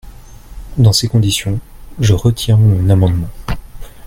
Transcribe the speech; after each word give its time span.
Dans 0.79 0.93
ces 0.93 1.07
conditions, 1.07 1.59
je 1.99 2.13
retire 2.15 2.57
mon 2.57 2.89
amendement. 2.89 3.29